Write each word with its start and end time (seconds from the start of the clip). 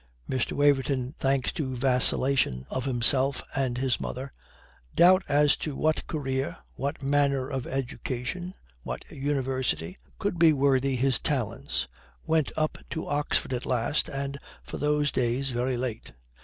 Mr. 0.27 0.53
Waverton, 0.53 1.13
thanks 1.19 1.51
to 1.53 1.75
vacillation 1.75 2.65
of 2.71 2.85
himself 2.85 3.43
and 3.55 3.77
his 3.77 4.01
mother, 4.01 4.31
doubt 4.95 5.23
as 5.29 5.55
to 5.57 5.75
what 5.75 6.07
career, 6.07 6.57
what 6.73 7.03
manner 7.03 7.47
of 7.47 7.67
education, 7.67 8.55
what 8.81 9.05
university, 9.11 9.99
could 10.17 10.39
be 10.39 10.53
worthy 10.53 10.95
his 10.95 11.19
talents, 11.19 11.87
went 12.25 12.51
up 12.57 12.79
to 12.89 13.05
Oxford 13.05 13.53
at 13.53 13.67
last 13.67 14.09
and 14.09 14.39
(for 14.63 14.79
those 14.79 15.11
days) 15.11 15.51
very 15.51 15.77
late. 15.77 16.11